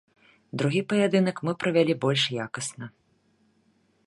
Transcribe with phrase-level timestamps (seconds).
[0.61, 2.85] Другі паядынак мы правялі больш якасна.